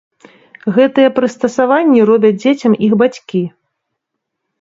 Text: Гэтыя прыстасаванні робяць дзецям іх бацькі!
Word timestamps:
Гэтыя 0.77 1.09
прыстасаванні 1.17 2.01
робяць 2.11 2.31
дзецям 2.43 2.73
іх 2.89 2.97
бацькі! 3.03 3.43